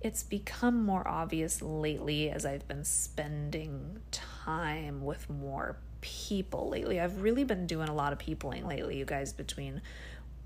it's 0.00 0.22
become 0.22 0.84
more 0.84 1.06
obvious 1.06 1.60
lately 1.60 2.30
as 2.30 2.46
I've 2.46 2.66
been 2.68 2.84
spending 2.84 3.98
time 4.10 5.04
with 5.04 5.28
more 5.28 5.76
people 6.00 6.68
lately. 6.68 7.00
I've 7.00 7.20
really 7.20 7.44
been 7.44 7.66
doing 7.66 7.88
a 7.88 7.94
lot 7.94 8.12
of 8.12 8.18
peopling 8.18 8.66
lately, 8.66 8.96
you 8.98 9.04
guys, 9.04 9.32
between 9.32 9.82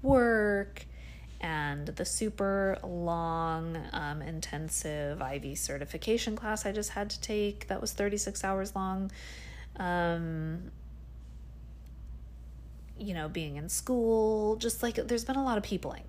work 0.00 0.86
and 1.40 1.86
the 1.88 2.04
super 2.04 2.78
long, 2.82 3.76
um, 3.92 4.22
intensive 4.22 5.20
IV 5.20 5.58
certification 5.58 6.36
class 6.36 6.64
I 6.64 6.72
just 6.72 6.90
had 6.90 7.10
to 7.10 7.20
take 7.20 7.66
that 7.68 7.80
was 7.80 7.92
36 7.92 8.44
hours 8.44 8.74
long. 8.74 9.10
Um, 9.76 10.70
you 12.98 13.14
know, 13.14 13.28
being 13.28 13.56
in 13.56 13.68
school, 13.68 14.56
just 14.56 14.82
like 14.82 14.94
there's 14.94 15.24
been 15.24 15.36
a 15.36 15.44
lot 15.44 15.58
of 15.58 15.64
peopling 15.64 16.04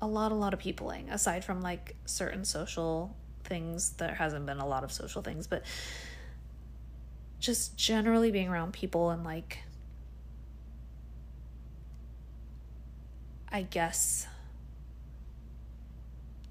a 0.00 0.06
lot, 0.06 0.32
a 0.32 0.34
lot 0.34 0.52
of 0.52 0.60
peopling, 0.60 1.08
aside 1.10 1.44
from 1.44 1.62
like 1.62 1.96
certain 2.04 2.44
social 2.44 3.14
things. 3.44 3.90
There 3.92 4.14
hasn't 4.14 4.46
been 4.46 4.58
a 4.58 4.66
lot 4.66 4.84
of 4.84 4.92
social 4.92 5.22
things, 5.22 5.46
but 5.46 5.62
just 7.38 7.76
generally 7.76 8.30
being 8.30 8.48
around 8.48 8.72
people 8.72 9.10
and 9.10 9.24
like, 9.24 9.58
I 13.50 13.62
guess, 13.62 14.26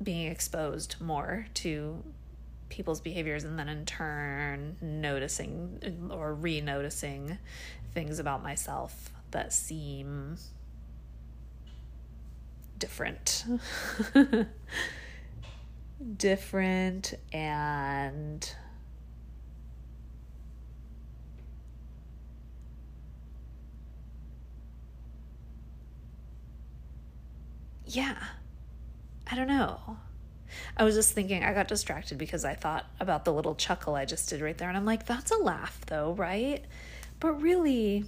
being 0.02 0.32
exposed 0.32 0.96
more 1.00 1.48
to 1.56 2.04
people's 2.70 3.00
behaviors 3.00 3.44
and 3.44 3.58
then 3.58 3.70
in 3.70 3.86
turn 3.86 4.76
noticing 4.82 6.10
or 6.12 6.34
re 6.34 6.62
noticing 6.62 7.38
things 7.94 8.20
about 8.20 8.44
myself 8.44 9.12
that 9.32 9.54
seem 9.54 10.38
different. 12.78 13.46
different 16.18 17.14
and 17.32 18.54
yeah, 27.86 28.16
I 29.28 29.36
don't 29.36 29.48
know. 29.48 29.98
I 30.78 30.84
was 30.84 30.96
just 30.96 31.14
thinking, 31.14 31.44
I 31.44 31.54
got 31.54 31.68
distracted 31.68 32.18
because 32.18 32.46
I 32.46 32.54
thought 32.54 32.86
about 33.00 33.26
the 33.26 33.34
little 33.34 33.56
chuckle 33.56 33.96
I 33.96 34.06
just 34.06 34.30
did 34.30 34.42
right 34.42 34.58
there. 34.58 34.68
And 34.70 34.78
I'm 34.78 34.86
like, 34.86 35.06
that's 35.06 35.32
a 35.32 35.38
laugh, 35.38 35.80
though, 35.88 36.14
right? 36.14 36.64
But 37.20 37.42
really, 37.42 38.06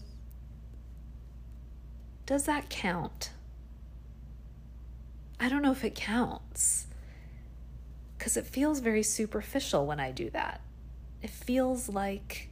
does 2.25 2.43
that 2.45 2.69
count? 2.69 3.31
I 5.39 5.49
don't 5.49 5.61
know 5.61 5.71
if 5.71 5.83
it 5.83 5.95
counts 5.95 6.87
because 8.17 8.37
it 8.37 8.45
feels 8.45 8.79
very 8.79 9.03
superficial 9.03 9.85
when 9.85 9.99
I 9.99 10.11
do 10.11 10.29
that. 10.31 10.61
It 11.21 11.29
feels 11.29 11.89
like 11.89 12.49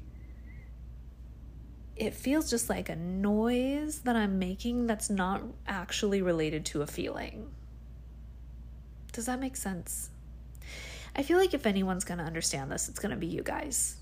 it 1.96 2.14
feels 2.14 2.50
just 2.50 2.70
like 2.70 2.90
a 2.90 2.96
noise 2.96 4.00
that 4.00 4.16
I'm 4.16 4.38
making 4.38 4.86
that's 4.86 5.10
not 5.10 5.42
actually 5.66 6.22
related 6.22 6.66
to 6.68 6.82
a 6.82 6.88
feeling. 6.88 7.50
Does 9.14 9.28
that 9.28 9.40
make 9.40 9.56
sense? 9.56 10.10
I 11.16 11.24
feel 11.24 11.38
like 11.38 11.54
if 11.54 11.66
anyone's 11.66 12.04
going 12.04 12.18
to 12.18 12.26
understand 12.26 12.70
this, 12.70 12.90
it's 12.90 13.00
going 13.00 13.12
to 13.12 13.16
be 13.16 13.28
you 13.28 13.42
guys. 13.42 13.96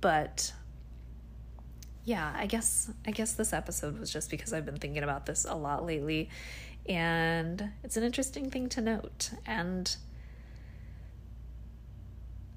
But 0.00 0.52
yeah, 2.04 2.32
I 2.36 2.46
guess 2.46 2.88
I 3.04 3.10
guess 3.10 3.32
this 3.32 3.52
episode 3.52 3.98
was 3.98 4.12
just 4.12 4.30
because 4.30 4.52
I've 4.52 4.64
been 4.64 4.76
thinking 4.76 5.02
about 5.02 5.26
this 5.26 5.44
a 5.44 5.56
lot 5.56 5.84
lately 5.84 6.30
and 6.88 7.70
it's 7.82 7.96
an 7.96 8.02
interesting 8.02 8.50
thing 8.50 8.68
to 8.70 8.80
note 8.80 9.30
and 9.46 9.96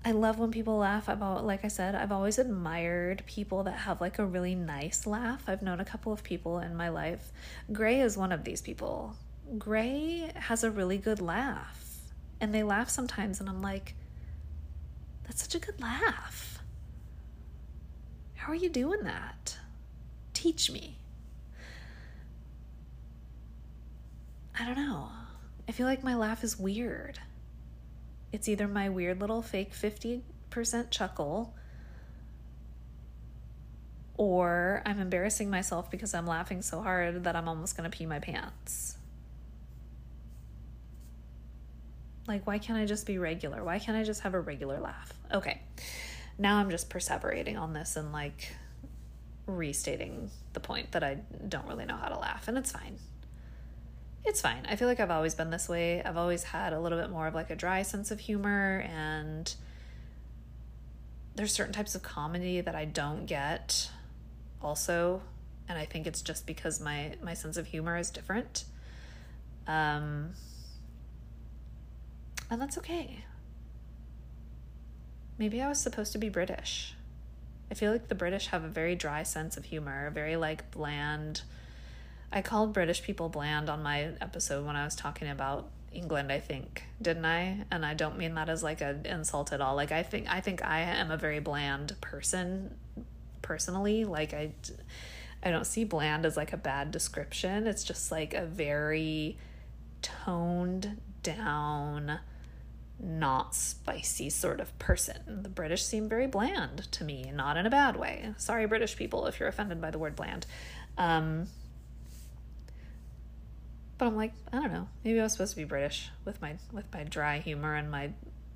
I 0.04 0.12
love 0.12 0.40
when 0.40 0.52
people 0.52 0.78
laugh. 0.78 1.10
I've 1.10 1.22
all, 1.22 1.44
like 1.44 1.66
I 1.66 1.68
said, 1.68 1.94
I've 1.94 2.12
always 2.12 2.40
admired 2.40 3.24
people 3.26 3.64
that 3.64 3.80
have 3.80 4.00
like 4.00 4.18
a 4.18 4.26
really 4.26 4.56
nice 4.56 5.06
laugh. 5.06 5.44
I've 5.48 5.62
known 5.62 5.82
a 5.82 5.86
couple 5.86 6.14
of 6.14 6.24
people 6.24 6.60
in 6.60 6.76
my 6.76 6.88
life. 6.88 7.32
Gray 7.74 8.00
is 8.00 8.18
one 8.18 8.32
of 8.32 8.46
these 8.46 8.62
people. 8.62 9.18
Gray 9.58 10.32
has 10.36 10.64
a 10.64 10.72
really 10.72 10.98
good 10.98 11.20
laugh. 11.20 11.98
And 12.40 12.56
they 12.56 12.64
laugh 12.64 12.90
sometimes 12.90 13.42
and 13.42 13.50
I'm 13.50 13.62
like, 13.62 13.96
that's 15.26 15.42
such 15.42 15.56
a 15.56 15.60
good 15.60 15.82
laugh. 15.82 16.60
How 18.36 18.54
are 18.54 18.56
you 18.56 18.70
doing 18.70 19.04
that? 19.04 19.58
Teach 20.34 20.72
me. 20.72 20.99
I 24.60 24.66
don't 24.66 24.76
know. 24.76 25.10
I 25.68 25.72
feel 25.72 25.86
like 25.86 26.04
my 26.04 26.16
laugh 26.16 26.44
is 26.44 26.60
weird. 26.60 27.18
It's 28.34 28.50
either 28.50 28.68
my 28.68 28.90
weird 28.90 29.22
little 29.22 29.42
fake 29.42 29.72
50% 29.72 30.22
chuckle 30.92 31.54
or 34.18 34.82
I'm 34.86 35.00
embarrassing 35.00 35.50
myself 35.50 35.90
because 35.90 36.14
I'm 36.14 36.28
laughing 36.28 36.62
so 36.62 36.82
hard 36.82 37.24
that 37.24 37.38
I'm 37.38 37.48
almost 37.48 37.78
going 37.78 37.90
to 37.90 37.98
pee 37.98 38.06
my 38.06 38.20
pants. 38.20 38.98
Like, 42.28 42.46
why 42.46 42.60
can't 42.60 42.78
I 42.78 42.86
just 42.86 43.08
be 43.08 43.18
regular? 43.18 43.64
Why 43.64 43.80
can't 43.80 43.98
I 43.98 44.04
just 44.04 44.22
have 44.22 44.34
a 44.34 44.42
regular 44.42 44.80
laugh? 44.80 45.14
Okay, 45.34 45.62
now 46.38 46.58
I'm 46.58 46.70
just 46.70 46.90
perseverating 46.90 47.58
on 47.58 47.74
this 47.74 47.96
and 47.96 48.12
like 48.12 48.54
restating 49.48 50.30
the 50.52 50.60
point 50.60 50.92
that 50.92 51.04
I 51.04 51.20
don't 51.48 51.66
really 51.66 51.86
know 51.86 51.96
how 51.96 52.10
to 52.10 52.20
laugh, 52.20 52.48
and 52.48 52.58
it's 52.58 52.72
fine 52.72 52.98
it's 54.26 54.42
fine. 54.42 54.66
I 54.68 54.76
feel 54.76 54.88
like 54.88 55.00
I've 55.00 55.12
always 55.12 55.36
been 55.36 55.50
this 55.50 55.68
way. 55.70 56.04
I've 56.04 56.18
always 56.18 56.44
had 56.44 56.74
a 56.74 56.80
little 56.80 57.00
bit 57.00 57.10
more 57.10 57.28
of 57.28 57.34
like 57.34 57.50
a 57.50 57.56
dry 57.56 57.82
sense 57.82 58.12
of 58.12 58.20
humor 58.20 58.86
and 58.88 59.54
there's 61.36 61.54
certain 61.54 61.74
types 61.74 61.96
of 61.96 62.04
comedy 62.04 62.62
that 62.62 62.76
I 62.76 62.86
don't 62.86 63.26
get 63.26 63.90
also 64.62 65.22
and 65.70 65.78
I 65.78 65.86
think 65.86 66.06
it's 66.06 66.22
just 66.22 66.46
because 66.46 66.82
my 66.82 67.14
my 67.24 67.34
sense 67.34 67.56
of 67.58 67.68
humor 67.68 67.98
is 67.98 68.10
different. 68.10 68.66
Um 69.68 70.32
and 72.52 72.62
that's 72.62 72.78
okay. 72.80 73.24
Maybe 75.38 75.62
I 75.62 75.70
was 75.70 75.80
supposed 75.80 76.12
to 76.12 76.18
be 76.18 76.30
British. 76.30 76.96
I 77.72 77.76
feel 77.76 77.92
like 77.92 78.08
the 78.08 78.16
British 78.16 78.48
have 78.48 78.64
a 78.64 78.68
very 78.68 78.96
dry 78.96 79.24
sense 79.24 79.56
of 79.56 79.66
humor, 79.66 80.08
a 80.08 80.12
very 80.12 80.36
like 80.36 80.70
bland 80.72 81.44
I 82.32 82.42
called 82.42 82.74
British 82.74 83.02
people 83.02 83.30
bland 83.30 83.70
on 83.70 83.82
my 83.82 84.10
episode 84.22 84.66
when 84.66 84.76
I 84.76 84.86
was 84.86 84.96
talking 84.96 85.30
about 85.30 85.70
England, 85.92 86.32
I 86.32 86.40
think, 86.40 86.84
didn't 87.02 87.26
I? 87.26 87.66
And 87.72 87.86
I 87.86 87.94
don't 87.94 88.18
mean 88.18 88.36
that 88.36 88.50
as 88.50 88.62
like 88.62 88.82
an 88.82 89.06
insult 89.06 89.52
at 89.52 89.62
all. 89.62 89.76
Like 89.76 89.92
I 89.92 90.04
think 90.04 90.28
I 90.30 90.42
think 90.42 90.64
I 90.64 90.82
am 90.82 91.12
a 91.12 91.18
very 91.18 91.40
bland 91.40 91.96
person 92.02 92.76
personally. 93.42 94.06
Like 94.06 94.34
I 94.34 94.52
I 95.42 95.52
don't 95.52 95.66
see 95.66 95.86
bland 95.86 96.26
as 96.26 96.38
like 96.38 96.54
a 96.54 96.58
bad 96.58 96.92
description. 96.92 97.66
It's 97.66 97.84
just 97.84 98.12
like 98.12 98.34
a 98.34 98.46
very 98.46 99.38
toned 100.02 101.02
down 101.24 102.20
not 103.02 103.56
spicy 103.56 104.30
sort 104.30 104.60
of 104.60 104.78
person. 104.78 105.42
The 105.42 105.50
British 105.50 105.84
seem 105.86 106.10
very 106.10 106.28
bland 106.28 106.92
to 106.92 107.04
me, 107.06 107.32
not 107.34 107.56
in 107.56 107.66
a 107.66 107.70
bad 107.70 107.96
way. 107.96 108.34
Sorry 108.38 108.66
British 108.66 108.98
people 108.98 109.26
if 109.26 109.40
you're 109.40 109.50
offended 109.50 109.82
by 109.82 109.90
the 109.90 109.98
word 109.98 110.16
bland. 110.16 110.46
Um 110.98 111.48
but 114.00 114.08
I'm 114.08 114.16
like, 114.16 114.34
I 114.52 114.56
don't 114.56 114.72
know. 114.72 114.88
Maybe 115.04 115.20
I 115.20 115.24
was 115.24 115.34
supposed 115.34 115.52
to 115.52 115.58
be 115.58 115.66
British 115.66 116.10
with 116.26 116.42
my 116.42 116.56
with 116.72 116.86
my 116.92 117.04
dry 117.04 117.40
humor 117.40 117.76
and 117.76 117.92
my 117.92 118.12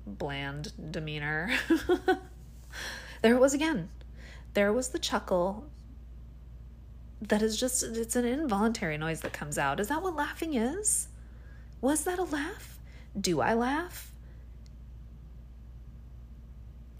bland 0.06 0.72
demeanor. 0.90 1.50
there 3.22 3.34
it 3.34 3.40
was 3.40 3.54
again. 3.54 3.90
There 4.54 4.72
was 4.72 4.88
the 4.88 4.98
chuckle 4.98 5.66
that 7.20 7.42
is 7.42 7.60
just 7.60 7.82
it's 7.82 8.16
an 8.16 8.24
involuntary 8.24 8.96
noise 8.96 9.20
that 9.20 9.34
comes 9.34 9.58
out. 9.58 9.80
Is 9.80 9.88
that 9.88 10.02
what 10.02 10.16
laughing 10.16 10.54
is? 10.54 11.08
Was 11.82 12.04
that 12.04 12.18
a 12.18 12.24
laugh? 12.24 12.78
Do 13.20 13.42
I 13.42 13.52
laugh? 13.52 14.12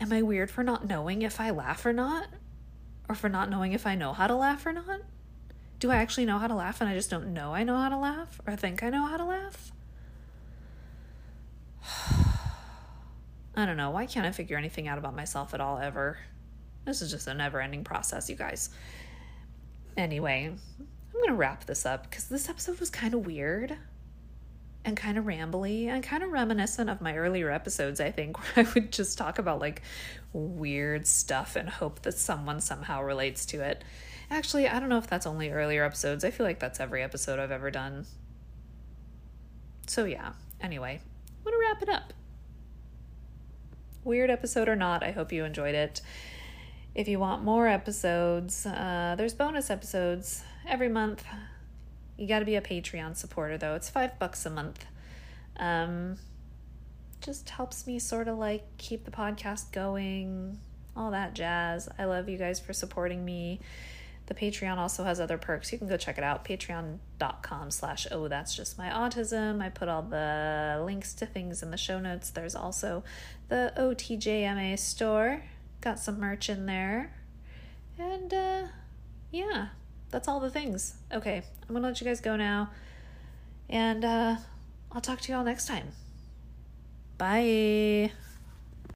Am 0.00 0.12
I 0.12 0.20
weird 0.20 0.50
for 0.50 0.62
not 0.62 0.86
knowing 0.86 1.22
if 1.22 1.40
I 1.40 1.48
laugh 1.48 1.86
or 1.86 1.94
not? 1.94 2.28
Or 3.08 3.14
for 3.14 3.30
not 3.30 3.48
knowing 3.48 3.72
if 3.72 3.86
I 3.86 3.94
know 3.94 4.12
how 4.12 4.26
to 4.26 4.34
laugh 4.34 4.66
or 4.66 4.72
not? 4.72 5.00
Do 5.84 5.90
I 5.90 5.96
actually 5.96 6.24
know 6.24 6.38
how 6.38 6.46
to 6.46 6.54
laugh 6.54 6.80
and 6.80 6.88
I 6.88 6.94
just 6.94 7.10
don't 7.10 7.34
know 7.34 7.52
I 7.52 7.62
know 7.62 7.76
how 7.76 7.90
to 7.90 7.98
laugh 7.98 8.40
or 8.46 8.56
think 8.56 8.82
I 8.82 8.88
know 8.88 9.04
how 9.04 9.18
to 9.18 9.24
laugh? 9.26 9.70
I 13.54 13.66
don't 13.66 13.76
know. 13.76 13.90
Why 13.90 14.06
can't 14.06 14.24
I 14.24 14.32
figure 14.32 14.56
anything 14.56 14.88
out 14.88 14.96
about 14.96 15.14
myself 15.14 15.52
at 15.52 15.60
all 15.60 15.76
ever? 15.76 16.16
This 16.86 17.02
is 17.02 17.10
just 17.10 17.26
a 17.26 17.34
never 17.34 17.60
ending 17.60 17.84
process, 17.84 18.30
you 18.30 18.34
guys. 18.34 18.70
Anyway, 19.94 20.54
I'm 20.78 21.12
going 21.12 21.28
to 21.28 21.34
wrap 21.34 21.66
this 21.66 21.84
up 21.84 22.08
because 22.08 22.28
this 22.28 22.48
episode 22.48 22.80
was 22.80 22.88
kind 22.88 23.12
of 23.12 23.26
weird 23.26 23.76
and 24.86 24.96
kind 24.96 25.18
of 25.18 25.26
rambly 25.26 25.88
and 25.88 26.02
kind 26.02 26.22
of 26.22 26.30
reminiscent 26.30 26.88
of 26.88 27.02
my 27.02 27.14
earlier 27.14 27.50
episodes, 27.50 28.00
I 28.00 28.10
think, 28.10 28.38
where 28.56 28.64
I 28.66 28.70
would 28.72 28.90
just 28.90 29.18
talk 29.18 29.38
about 29.38 29.60
like 29.60 29.82
weird 30.32 31.06
stuff 31.06 31.56
and 31.56 31.68
hope 31.68 32.00
that 32.02 32.14
someone 32.14 32.62
somehow 32.62 33.02
relates 33.02 33.44
to 33.46 33.60
it. 33.60 33.84
Actually, 34.30 34.68
I 34.68 34.80
don't 34.80 34.88
know 34.88 34.98
if 34.98 35.06
that's 35.06 35.26
only 35.26 35.50
earlier 35.50 35.84
episodes. 35.84 36.24
I 36.24 36.30
feel 36.30 36.46
like 36.46 36.58
that's 36.58 36.80
every 36.80 37.02
episode 37.02 37.38
I've 37.38 37.50
ever 37.50 37.70
done. 37.70 38.06
So, 39.86 40.04
yeah, 40.04 40.32
anyway, 40.60 41.00
I'm 41.00 41.44
going 41.44 41.54
to 41.54 41.66
wrap 41.66 41.82
it 41.82 41.88
up. 41.88 42.12
Weird 44.02 44.30
episode 44.30 44.68
or 44.68 44.76
not, 44.76 45.02
I 45.02 45.12
hope 45.12 45.32
you 45.32 45.44
enjoyed 45.44 45.74
it. 45.74 46.00
If 46.94 47.08
you 47.08 47.18
want 47.18 47.42
more 47.42 47.66
episodes, 47.66 48.66
uh, 48.66 49.14
there's 49.16 49.34
bonus 49.34 49.70
episodes 49.70 50.44
every 50.66 50.88
month. 50.88 51.24
You 52.16 52.28
got 52.28 52.38
to 52.38 52.44
be 52.44 52.54
a 52.54 52.60
Patreon 52.60 53.16
supporter, 53.16 53.58
though. 53.58 53.74
It's 53.74 53.90
five 53.90 54.18
bucks 54.18 54.46
a 54.46 54.50
month. 54.50 54.86
Um, 55.56 56.16
just 57.20 57.48
helps 57.50 57.86
me 57.86 57.98
sort 57.98 58.28
of 58.28 58.38
like 58.38 58.64
keep 58.78 59.04
the 59.04 59.10
podcast 59.10 59.72
going, 59.72 60.58
all 60.96 61.10
that 61.10 61.34
jazz. 61.34 61.88
I 61.98 62.04
love 62.04 62.28
you 62.28 62.38
guys 62.38 62.60
for 62.60 62.72
supporting 62.72 63.24
me. 63.24 63.60
The 64.26 64.34
Patreon 64.34 64.78
also 64.78 65.04
has 65.04 65.20
other 65.20 65.36
perks. 65.36 65.70
You 65.70 65.78
can 65.78 65.86
go 65.86 65.96
check 65.96 66.16
it 66.16 66.24
out. 66.24 66.44
Patreon.com 66.44 67.70
slash 67.70 68.06
oh 68.10 68.28
that's 68.28 68.56
just 68.56 68.78
my 68.78 68.88
autism. 68.88 69.62
I 69.62 69.68
put 69.68 69.88
all 69.88 70.02
the 70.02 70.82
links 70.84 71.12
to 71.14 71.26
things 71.26 71.62
in 71.62 71.70
the 71.70 71.76
show 71.76 72.00
notes. 72.00 72.30
There's 72.30 72.54
also 72.54 73.04
the 73.48 73.72
OTJMA 73.76 74.78
store. 74.78 75.42
Got 75.80 75.98
some 75.98 76.20
merch 76.20 76.48
in 76.48 76.66
there. 76.66 77.12
And 77.98 78.32
uh 78.32 78.62
yeah, 79.30 79.68
that's 80.10 80.26
all 80.26 80.40
the 80.40 80.50
things. 80.50 80.94
Okay, 81.12 81.42
I'm 81.68 81.74
gonna 81.74 81.88
let 81.88 82.00
you 82.00 82.06
guys 82.06 82.20
go 82.20 82.36
now. 82.36 82.70
And 83.68 84.04
uh 84.04 84.36
I'll 84.90 85.02
talk 85.02 85.20
to 85.22 85.32
you 85.32 85.36
all 85.36 85.44
next 85.44 85.66
time. 85.66 85.88
Bye. 87.18 88.12